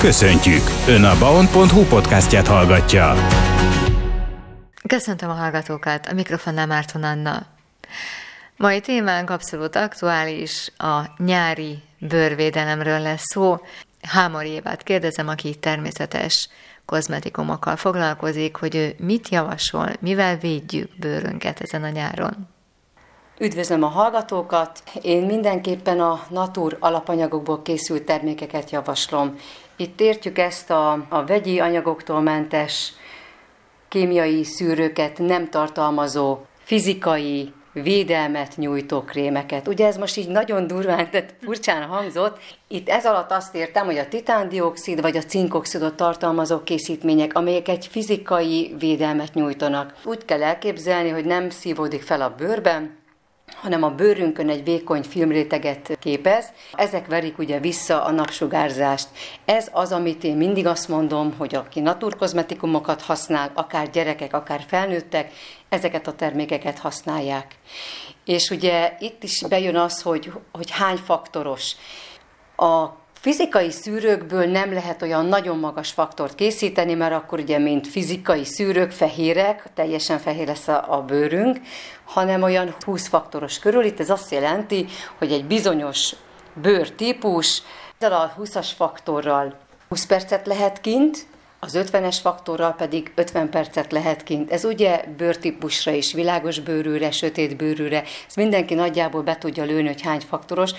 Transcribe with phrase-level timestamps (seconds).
[0.00, 0.62] Köszöntjük!
[0.88, 3.14] Ön a baon.hu podcastját hallgatja.
[4.88, 7.46] Köszöntöm a hallgatókat, a mikrofonnál Márton Anna.
[8.56, 13.56] Mai témánk abszolút aktuális, a nyári bőrvédelemről lesz szó.
[14.02, 16.48] Hámor Évát kérdezem, aki természetes
[16.84, 22.48] kozmetikumokkal foglalkozik, hogy ő mit javasol, mivel védjük bőrünket ezen a nyáron.
[23.38, 24.82] Üdvözlöm a hallgatókat!
[25.02, 29.36] Én mindenképpen a Natur alapanyagokból készült termékeket javaslom.
[29.80, 32.92] Itt értjük ezt a, a vegyi anyagoktól mentes,
[33.88, 39.68] kémiai szűrőket nem tartalmazó, fizikai védelmet nyújtó krémeket.
[39.68, 42.38] Ugye ez most így nagyon durván, tehát furcsán hangzott.
[42.68, 47.86] Itt ez alatt azt értem, hogy a titándiokszid vagy a cinkoxidot tartalmazó készítmények, amelyek egy
[47.86, 49.94] fizikai védelmet nyújtanak.
[50.04, 52.96] Úgy kell elképzelni, hogy nem szívódik fel a bőrben,
[53.54, 56.52] hanem a bőrünkön egy vékony filmréteget képez.
[56.72, 59.08] Ezek verik ugye vissza a napsugárzást.
[59.44, 65.32] Ez az, amit én mindig azt mondom, hogy aki naturkozmetikumokat használ, akár gyerekek, akár felnőttek,
[65.68, 67.54] ezeket a termékeket használják.
[68.24, 71.72] És ugye itt is bejön az, hogy, hogy hány faktoros.
[72.56, 72.86] A
[73.20, 78.90] Fizikai szűrőkből nem lehet olyan nagyon magas faktort készíteni, mert akkor ugye, mint fizikai szűrők,
[78.90, 81.58] fehérek, teljesen fehér lesz a, a bőrünk,
[82.04, 83.84] hanem olyan 20 faktoros körül.
[83.84, 84.86] Itt ez azt jelenti,
[85.18, 86.14] hogy egy bizonyos
[86.52, 87.62] bőrtípus
[87.98, 89.58] ezzel a 20-as faktorral
[89.88, 91.26] 20 percet lehet kint,
[91.60, 94.50] az 50-es faktorral pedig 50 percet lehet kint.
[94.50, 100.02] Ez ugye bőrtípusra is, világos bőrűre, sötét bőrűre, ez mindenki nagyjából be tudja lőni, hogy
[100.02, 100.70] hány faktoros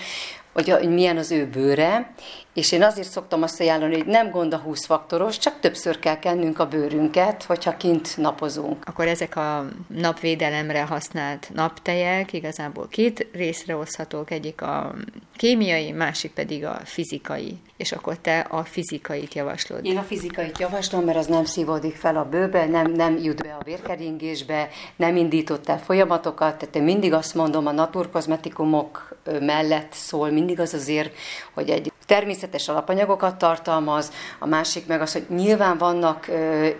[0.52, 2.14] hogy, hogy milyen az ő bőre,
[2.54, 6.18] és én azért szoktam azt ajánlani, hogy nem gond a 20 faktoros, csak többször kell
[6.18, 8.84] kennünk a bőrünket, hogyha kint napozunk.
[8.86, 14.94] Akkor ezek a napvédelemre használt naptejek igazából két részre oszthatók, egyik a
[15.36, 17.58] kémiai, másik pedig a fizikai.
[17.76, 19.84] És akkor te a fizikait javaslod.
[19.84, 23.56] Én a fizikait javaslom, mert az nem szívódik fel a bőbe, nem, nem jut be
[23.60, 30.30] a vérkeringésbe, nem indított el folyamatokat, tehát én mindig azt mondom, a naturkozmetikumok mellett szól
[30.40, 31.14] mindig az azért,
[31.54, 36.28] hogy egy természetes alapanyagokat tartalmaz, a másik meg az, hogy nyilván vannak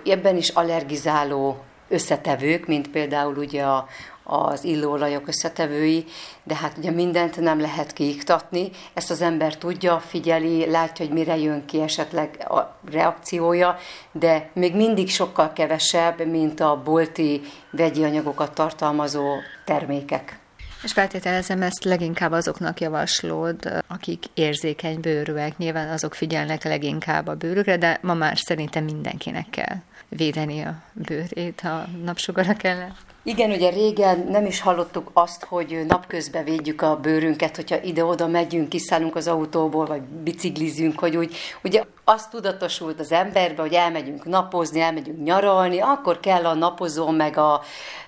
[0.04, 3.86] ebben is allergizáló összetevők, mint például ugye a,
[4.24, 6.04] az illóolajok összetevői,
[6.44, 8.70] de hát ugye mindent nem lehet kiiktatni.
[8.94, 13.76] Ezt az ember tudja, figyeli, látja, hogy mire jön ki esetleg a reakciója,
[14.12, 17.40] de még mindig sokkal kevesebb, mint a bolti
[17.70, 19.26] vegyi anyagokat tartalmazó
[19.64, 20.39] termékek.
[20.82, 25.56] És feltételezem ezt leginkább azoknak javaslod, akik érzékeny bőrűek.
[25.58, 29.76] Nyilván azok figyelnek leginkább a bőrükre, de ma már szerintem mindenkinek kell
[30.08, 32.96] védeni a bőrét a napsugarak ellen.
[33.22, 38.68] Igen, ugye régen nem is hallottuk azt, hogy napközben védjük a bőrünket, hogyha ide-oda megyünk,
[38.68, 44.80] kiszállunk az autóból, vagy biciklizünk, hogy úgy, ugye azt tudatosult az emberbe, hogy elmegyünk napozni,
[44.80, 47.62] elmegyünk nyaralni, akkor kell a napozó meg a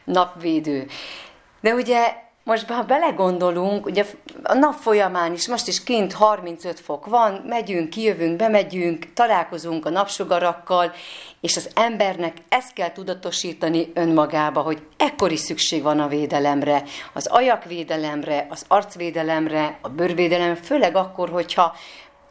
[0.04, 0.86] napvédő.
[1.60, 2.14] De ugye
[2.44, 4.04] most, ha belegondolunk, ugye
[4.42, 9.90] a nap folyamán is, most is kint 35 fok van, megyünk, kijövünk, bemegyünk, találkozunk a
[9.90, 10.92] napsugarakkal,
[11.40, 16.82] és az embernek ezt kell tudatosítani önmagába, hogy ekkor is szükség van a védelemre,
[17.12, 21.74] az ajakvédelemre, az arcvédelemre, a bőrvédelemre, főleg akkor, hogyha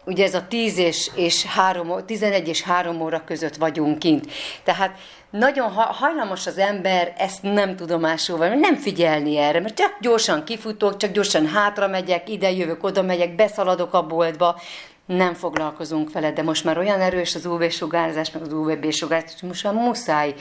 [0.06, 4.32] ugye ez a 10 és, és 3, 11 és 3 óra között vagyunk kint.
[4.64, 4.98] Tehát
[5.30, 10.98] nagyon hajlamos az ember ezt nem tudomásul venni, nem figyelni erre, mert csak gyorsan kifutok,
[10.98, 14.62] csak gyorsan hátra megyek, ide jövök, oda megyek, beszaladok a boltba,
[15.06, 19.64] nem foglalkozunk vele, de most már olyan erős az UV-sugárzás, meg az UVB-sugárzás, hogy most
[19.64, 20.34] már muszáj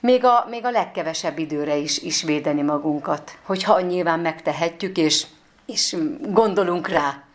[0.00, 5.26] még a, még a legkevesebb időre is, is védeni magunkat, hogyha nyilván megtehetjük, és,
[5.66, 5.96] és
[6.28, 7.25] gondolunk rá.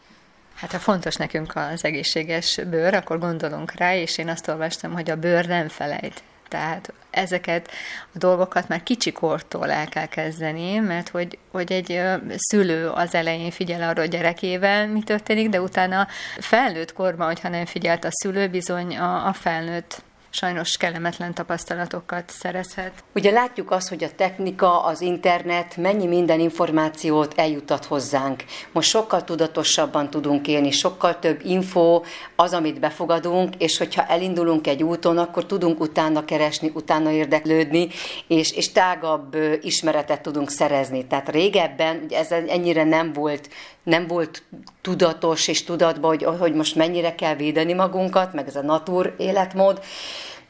[0.61, 5.09] Hát ha fontos nekünk az egészséges bőr, akkor gondolunk rá, és én azt olvastam, hogy
[5.09, 6.23] a bőr nem felejt.
[6.47, 7.71] Tehát ezeket
[8.13, 12.01] a dolgokat már kicsikortól el kell kezdeni, mert hogy, hogy egy
[12.35, 16.07] szülő az elején figyel arra a gyerekével, mi történik, de utána
[16.39, 20.01] felnőtt korban, hogyha nem figyelt a szülő, bizony a, a felnőtt
[20.33, 23.03] sajnos kellemetlen tapasztalatokat szerezhet.
[23.15, 28.43] Ugye látjuk azt, hogy a technika, az internet mennyi minden információt eljutat hozzánk.
[28.71, 32.01] Most sokkal tudatosabban tudunk élni, sokkal több info
[32.35, 37.87] az, amit befogadunk, és hogyha elindulunk egy úton, akkor tudunk utána keresni, utána érdeklődni,
[38.27, 41.07] és, és tágabb ismeretet tudunk szerezni.
[41.07, 43.49] Tehát régebben ugye ez ennyire nem volt
[43.83, 44.43] nem volt
[44.81, 49.81] tudatos és tudatban, hogy, hogy most mennyire kell védeni magunkat, meg ez a natur életmód,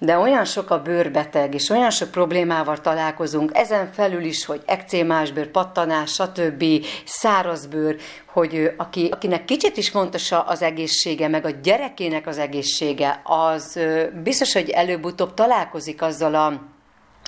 [0.03, 5.31] de olyan sok a bőrbeteg, és olyan sok problémával találkozunk, ezen felül is, hogy ekcémás
[5.31, 6.63] bőr, pattanás, stb.,
[7.05, 7.95] száraz bőr,
[8.25, 13.79] hogy aki, akinek kicsit is fontos az egészsége, meg a gyerekének az egészsége, az
[14.23, 16.69] biztos, hogy előbb-utóbb találkozik azzal a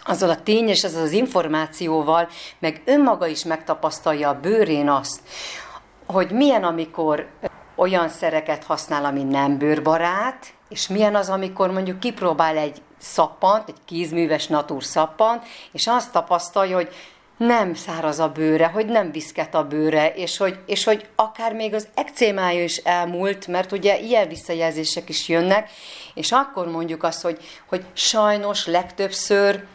[0.05, 2.27] azzal a tényes, az az információval,
[2.59, 5.19] meg önmaga is megtapasztalja a bőrén azt,
[6.05, 7.27] hogy milyen, amikor
[7.75, 13.77] olyan szereket használ, ami nem bőrbarát, és milyen az, amikor mondjuk kipróbál egy szappant, egy
[13.85, 16.89] kézműves natúr szappant, és azt tapasztalja, hogy
[17.37, 21.73] nem száraz a bőre, hogy nem viszket a bőre, és hogy, és hogy akár még
[21.73, 25.69] az ekcémája is elmúlt, mert ugye ilyen visszajelzések is jönnek,
[26.13, 29.65] és akkor mondjuk azt, hogy, hogy sajnos legtöbbször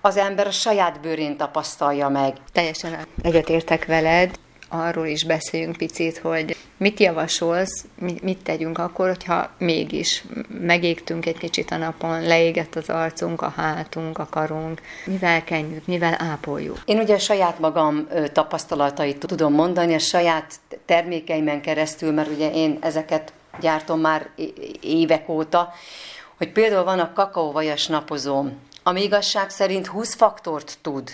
[0.00, 2.36] az ember a saját bőrén tapasztalja meg.
[2.52, 7.84] Teljesen egyetértek veled, arról is beszéljünk picit, hogy mit javasolsz,
[8.22, 10.24] mit tegyünk akkor, hogyha mégis
[10.60, 16.14] megégtünk egy kicsit a napon, leégett az arcunk, a hátunk, a karunk, mivel kenjük, mivel
[16.18, 16.78] ápoljuk?
[16.84, 20.54] Én ugye a saját magam tapasztalatait tudom mondani, a saját
[20.84, 24.28] termékeimen keresztül, mert ugye én ezeket gyártom már
[24.80, 25.72] évek óta,
[26.36, 31.10] hogy például van a kakaóvajas napozóm, ami igazság szerint 20 faktort tud.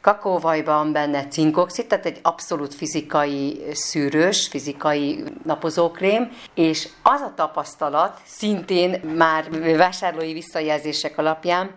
[0.00, 9.00] Kakaóvajban benne cinkoxid, tehát egy abszolút fizikai szűrős, fizikai napozókrém, és az a tapasztalat, szintén
[9.00, 11.70] már vásárlói visszajelzések alapján,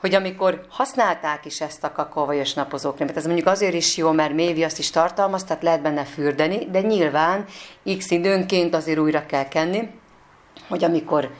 [0.00, 4.64] hogy amikor használták is ezt a kakaóvajos napozókrémet, ez mondjuk azért is jó, mert mévi
[4.64, 7.44] azt is tartalmaz, tehát lehet benne fürdeni, de nyilván
[7.98, 9.90] x időnként azért újra kell kenni,
[10.68, 11.30] hogy amikor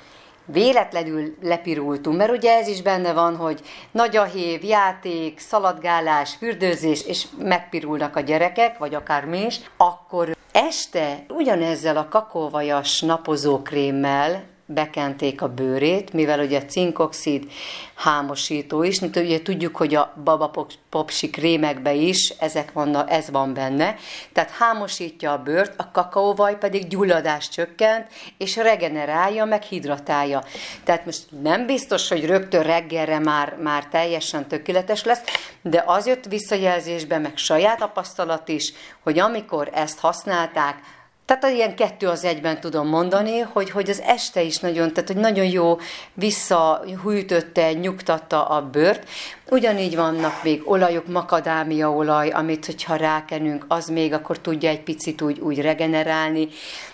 [0.47, 3.61] véletlenül lepirultunk, mert ugye ez is benne van, hogy
[3.91, 10.37] nagy a hév, játék, szaladgálás, fürdőzés, és megpirulnak a gyerekek, vagy akár mi is, akkor
[10.53, 17.51] este ugyanezzel a kakóvajas napozókrémmel bekenték a bőrét, mivel ugye cinkoxid
[17.95, 23.97] hámosító is, mint ugye tudjuk, hogy a babapopsi krémekbe is ezek vannak, ez van benne,
[24.33, 28.07] tehát hámosítja a bőrt, a kakaóvaj pedig gyulladást csökkent,
[28.39, 30.45] és regenerálja, meg hidratálja.
[30.85, 35.23] Tehát most nem biztos, hogy rögtön reggelre már, már teljesen tökéletes lesz,
[35.63, 38.73] de az jött visszajelzésbe, meg saját tapasztalat is,
[39.03, 40.79] hogy amikor ezt használták,
[41.27, 45.21] tehát ilyen kettő az egyben tudom mondani, hogy, hogy az este is nagyon, tehát hogy
[45.21, 45.79] nagyon jó
[46.15, 49.09] visszahűtötte, nyugtatta a bőrt.
[49.51, 55.23] Ugyanígy vannak még olajok, makadámia olaj, amit hogyha rákenünk, az még akkor tudja egy picit
[55.23, 56.49] úgy, úgy regenerálni.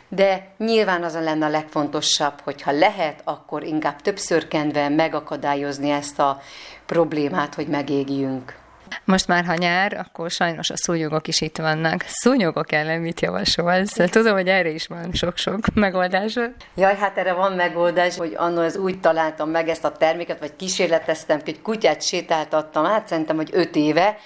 [0.08, 6.18] De nyilván az a lenne a legfontosabb, hogyha lehet, akkor inkább többször kenve megakadályozni ezt
[6.18, 6.40] a
[6.86, 8.61] problémát, hogy megégjünk.
[9.04, 12.04] Most már, ha nyár, akkor sajnos a szúnyogok is itt vannak.
[12.06, 13.96] Szúnyogok ellen mit javasolsz?
[14.10, 16.38] Tudom, hogy erre is van sok-sok megoldás.
[16.74, 20.56] Jaj, hát erre van megoldás, hogy annó ez úgy találtam meg ezt a terméket, vagy
[20.56, 24.16] kísérleteztem, hogy kutyát sétáltattam át, szerintem, hogy öt éve,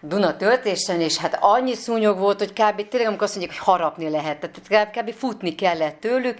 [0.00, 2.88] Duna töltésen, és hát annyi szúnyog volt, hogy kb.
[2.88, 4.98] tényleg amikor azt mondják, hogy harapni lehet, tehát kb.
[4.98, 5.14] kb.
[5.14, 6.38] futni kellett tőlük,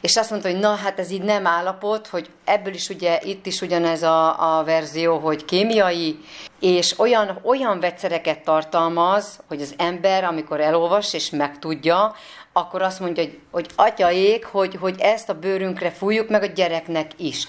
[0.00, 3.46] és azt mondta, hogy na, hát ez így nem állapot, hogy ebből is ugye, itt
[3.46, 6.18] is ugyanez a, a verzió, hogy kémiai,
[6.60, 12.14] és olyan, olyan vegyszereket tartalmaz, hogy az ember, amikor elolvas és megtudja,
[12.52, 17.10] akkor azt mondja, hogy, hogy atyaék, hogy, hogy ezt a bőrünkre fújjuk, meg a gyereknek
[17.16, 17.46] is.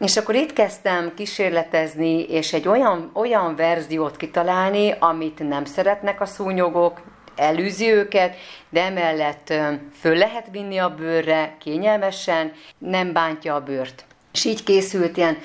[0.00, 6.26] És akkor itt kezdtem kísérletezni, és egy olyan, olyan verziót kitalálni, amit nem szeretnek a
[6.26, 7.00] szúnyogok,
[7.36, 8.36] elűzi őket,
[8.68, 9.52] de emellett
[10.00, 14.04] föl lehet vinni a bőrre kényelmesen, nem bántja a bőrt.
[14.32, 15.38] És így készült ilyen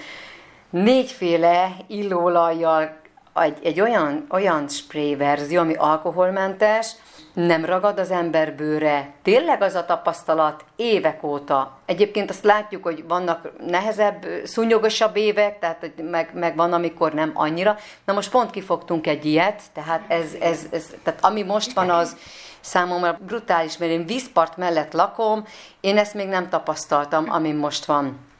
[0.83, 2.97] négyféle illóolajjal
[3.33, 6.91] egy, egy olyan, olyan spray verzió, ami alkoholmentes,
[7.33, 9.13] nem ragad az ember bőre.
[9.21, 11.77] Tényleg az a tapasztalat évek óta.
[11.85, 17.77] Egyébként azt látjuk, hogy vannak nehezebb, szúnyogosabb évek, tehát meg, meg van, amikor nem annyira.
[18.05, 22.15] Na most pont kifogtunk egy ilyet, tehát ez, ez, ez tehát ami most van, az
[22.59, 25.45] számomra brutális, mert én vízpart mellett lakom,
[25.79, 28.33] én ezt még nem tapasztaltam, ami most van.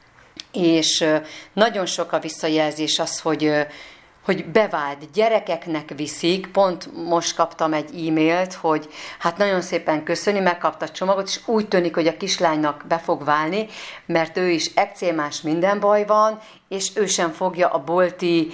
[0.56, 1.04] És
[1.52, 3.66] nagyon sok a visszajelzés az, hogy
[4.26, 10.84] hogy bevált gyerekeknek viszik, pont most kaptam egy e-mailt, hogy hát nagyon szépen köszöni, megkapta
[10.84, 13.66] a csomagot, és úgy tűnik, hogy a kislánynak be fog válni,
[14.06, 18.48] mert ő is ekcémás minden baj van, és ő sem fogja a bolti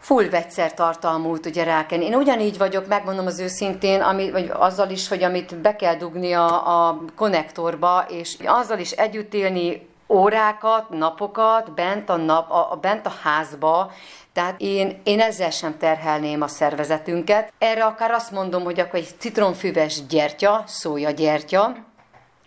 [0.00, 2.04] full vegyszer tartalmút ugye rákenni.
[2.04, 6.32] Én ugyanígy vagyok, megmondom az őszintén, ami, vagy azzal is, hogy amit be kell dugni
[6.32, 12.76] a, a konnektorba, és azzal is együtt élni órákat, napokat bent a, nap, a, a
[12.76, 13.92] bent a házba,
[14.32, 17.52] tehát én, én ezzel sem terhelném a szervezetünket.
[17.58, 21.76] Erre akár azt mondom, hogy akkor egy citronfüves gyertya, szója gyertya,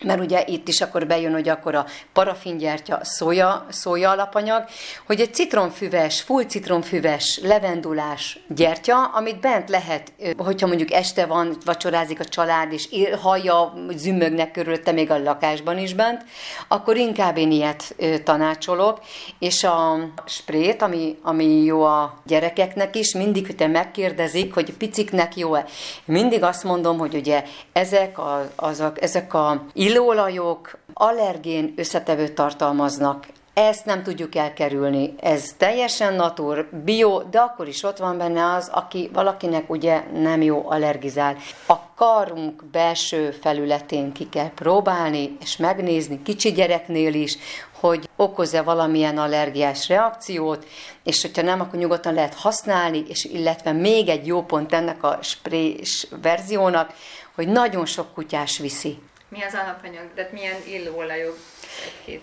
[0.03, 4.65] mert ugye itt is akkor bejön, hogy akkor a parafingyertya, szója, szója alapanyag,
[5.05, 12.19] hogy egy citromfüves, full citromfüves, levendulás gyertya, amit bent lehet, hogyha mondjuk este van, vacsorázik
[12.19, 12.87] a család, és
[13.21, 16.25] hallja, zümmögnek körülötte még a lakásban is bent,
[16.67, 18.99] akkor inkább én ilyet tanácsolok,
[19.39, 25.37] és a sprét, ami, ami jó a gyerekeknek is, mindig, hogy te megkérdezik, hogy piciknek
[25.37, 25.65] jó-e.
[26.05, 33.85] Mindig azt mondom, hogy ugye ezek a, azok, ezek a illóolajok allergén összetevőt tartalmaznak, ezt
[33.85, 35.13] nem tudjuk elkerülni.
[35.19, 40.41] Ez teljesen natur, bio, de akkor is ott van benne az, aki valakinek ugye nem
[40.41, 41.37] jó allergizál.
[41.67, 47.37] A karunk belső felületén ki kell próbálni, és megnézni kicsi gyereknél is,
[47.79, 50.65] hogy okoz-e valamilyen allergiás reakciót,
[51.03, 55.17] és hogyha nem, akkor nyugodtan lehet használni, és illetve még egy jó pont ennek a
[55.21, 56.93] sprés verziónak,
[57.35, 58.97] hogy nagyon sok kutyás viszi.
[59.29, 61.37] Mi az alapanyag, tehát milyen illóolajok?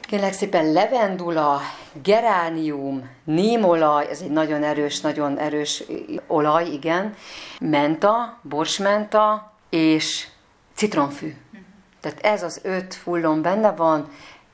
[0.01, 1.61] Kérlek szépen levendula,
[2.03, 5.83] geránium, nímolaj, ez egy nagyon erős, nagyon erős
[6.27, 7.15] olaj, igen,
[7.61, 10.27] menta, borsmenta és
[10.75, 11.27] citromfű.
[11.27, 11.61] Uh-huh.
[12.01, 14.11] Tehát ez az öt fullon benne van,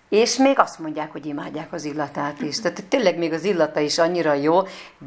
[0.09, 2.61] és még azt mondják, hogy imádják az illatát is.
[2.61, 4.61] Tehát tényleg még az illata is annyira jó,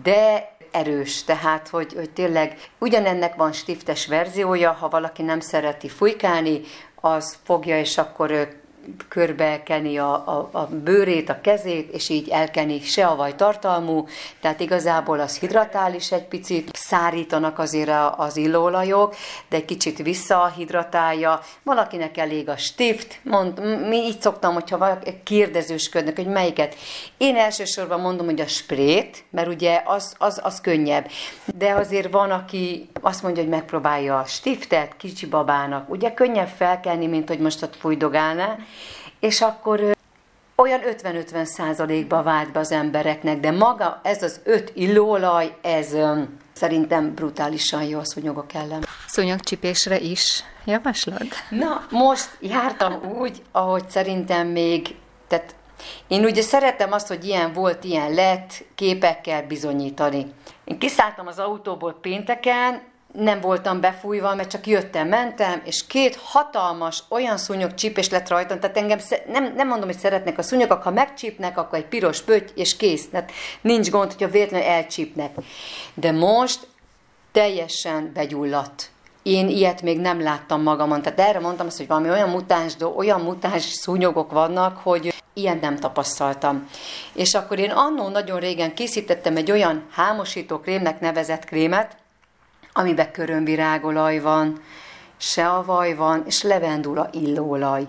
[0.04, 6.62] de erős, tehát hogy, hogy tényleg ugyanennek van stiftes verziója, ha valaki nem szereti fújkálni,
[6.96, 8.62] az fogja, és akkor
[9.08, 14.08] körbe keni a, a, a bőrét, a kezét, és így elkeni se a vaj tartalmú,
[14.42, 19.16] tehát igazából az hidratál is egy picit, szárítanak azért az illóolajok,
[19.50, 21.40] de egy kicsit visszahidratálja.
[21.64, 26.76] Valakinek elég a stift, mond, mi így szoktam, hogyha valaki kérdezősködnek, hogy melyiket.
[27.18, 31.08] Én elsősorban mondom, hogy a sprét, mert ugye az, az, az könnyebb.
[31.56, 35.90] De azért van, aki azt mondja, hogy megpróbálja a stiftet kicsi babának.
[35.90, 38.58] Ugye könnyebb felkelni, mint hogy most ott fújdogálná,
[39.24, 39.96] és akkor
[40.56, 45.96] olyan 50-50 százalékba vált be az embereknek, de maga ez az öt illóolaj, ez
[46.54, 48.86] szerintem brutálisan jó a szúnyogok ellen.
[49.08, 51.28] Szúnyogcsipésre is javaslod?
[51.50, 54.96] Na, most jártam úgy, ahogy szerintem még,
[55.28, 55.56] tehát
[56.08, 60.34] én ugye szeretem azt, hogy ilyen volt, ilyen lett, képekkel bizonyítani.
[60.64, 62.82] Én kiszálltam az autóból pénteken,
[63.14, 68.60] nem voltam befújva, mert csak jöttem, mentem, és két hatalmas olyan szúnyog csípés lett rajtam,
[68.60, 72.52] tehát engem nem, nem mondom, hogy szeretnek a szúnyogok, ha megcsípnek, akkor egy piros pötty,
[72.56, 73.10] és kész.
[73.10, 75.32] Tehát nincs gond, hogyha véletlenül elcsípnek.
[75.94, 76.68] De most
[77.32, 78.92] teljesen begyulladt.
[79.24, 81.02] Én ilyet még nem láttam magamon.
[81.02, 85.76] Tehát erre mondtam azt, hogy valami olyan mutáns, olyan mutáns szúnyogok vannak, hogy ilyen nem
[85.76, 86.70] tapasztaltam.
[87.14, 91.96] És akkor én annó nagyon régen készítettem egy olyan hámosító krémnek nevezett krémet,
[92.74, 94.62] amiben körömvirágolaj van,
[95.18, 97.86] se a vaj van, és levendula illóolaj,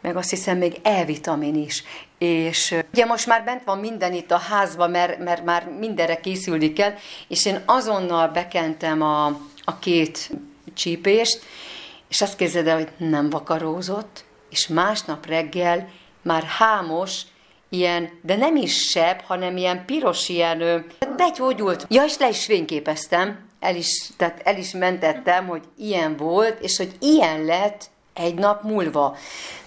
[0.00, 1.84] meg azt hiszem még E-vitamin is.
[2.18, 6.72] És ugye most már bent van minden itt a házban, mert, mert már mindenre készülni
[6.72, 6.94] kell,
[7.28, 9.26] és én azonnal bekentem a,
[9.64, 10.30] a két
[10.74, 11.42] csípést,
[12.08, 15.88] és azt képzeld el, hogy nem vakarózott, és másnap reggel
[16.22, 17.20] már hámos,
[17.68, 20.86] ilyen, de nem is sebb, hanem ilyen piros, ilyen,
[21.16, 21.86] begyógyult.
[21.88, 26.76] Ja, és le is fényképeztem, el is, tehát el is mentettem, hogy ilyen volt, és
[26.76, 29.16] hogy ilyen lett egy nap múlva.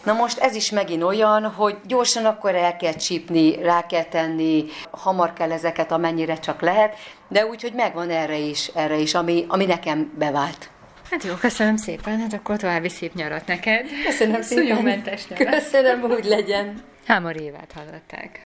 [0.03, 4.65] Na most ez is megint olyan, hogy gyorsan akkor el kell csípni, rá kell tenni,
[4.91, 6.95] hamar kell ezeket, amennyire csak lehet,
[7.27, 10.69] de úgy, hogy megvan erre is, erre is, ami, ami nekem bevált.
[11.11, 13.87] Hát jó, köszönöm szépen, hát akkor további szép nyarat neked.
[14.05, 15.03] Köszönöm szépen.
[15.37, 16.81] Köszönöm, úgy legyen.
[17.05, 18.43] Hámor évet hallották.